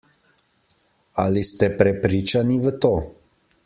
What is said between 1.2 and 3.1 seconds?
Ali ste prepričani v to?